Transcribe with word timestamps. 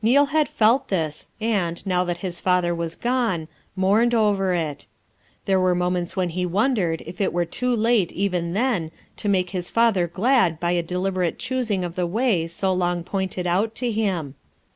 Neal 0.00 0.26
had 0.26 0.46
felt 0.48 0.86
this 0.86 1.26
and, 1.40 1.84
now 1.84 2.04
that 2.04 2.18
his 2.18 2.38
father 2.38 2.72
was 2.72 2.94
gone, 2.94 3.48
mourned 3.74 4.14
over 4.14 4.54
it. 4.54 4.86
There 5.44 5.58
were 5.58 5.74
mo 5.74 5.90
ments 5.90 6.14
when 6.16 6.28
he 6.28 6.46
wondered 6.46 7.02
if 7.04 7.20
it 7.20 7.32
were 7.32 7.44
too 7.44 7.74
late 7.74 8.12
even 8.12 8.52
then 8.52 8.92
to 9.16 9.28
make 9.28 9.50
his 9.50 9.68
father 9.70 10.06
glad 10.06 10.60
by 10.60 10.70
a 10.70 10.84
de 10.84 10.96
liberate 11.00 11.36
choosing 11.36 11.82
of 11.82 11.96
the 11.96 12.06
way 12.06 12.46
so 12.46 12.72
long 12.72 13.02
pointed 13.02 13.44
out 13.44 13.74
to 13.74 13.90
him. 13.90 14.36